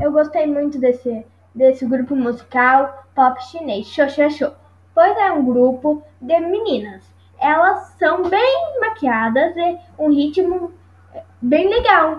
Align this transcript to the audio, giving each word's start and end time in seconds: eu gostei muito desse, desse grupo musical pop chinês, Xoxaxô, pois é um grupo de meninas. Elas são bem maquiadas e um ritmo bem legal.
eu 0.00 0.12
gostei 0.12 0.46
muito 0.46 0.78
desse, 0.78 1.24
desse 1.54 1.84
grupo 1.86 2.14
musical 2.14 3.04
pop 3.14 3.42
chinês, 3.44 3.86
Xoxaxô, 3.86 4.52
pois 4.94 5.16
é 5.16 5.32
um 5.32 5.44
grupo 5.44 6.02
de 6.20 6.38
meninas. 6.40 7.02
Elas 7.40 7.94
são 7.98 8.28
bem 8.28 8.80
maquiadas 8.80 9.56
e 9.56 9.78
um 9.98 10.10
ritmo 10.10 10.72
bem 11.40 11.68
legal. 11.68 12.18